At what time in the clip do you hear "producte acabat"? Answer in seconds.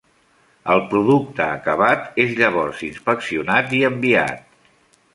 0.93-2.19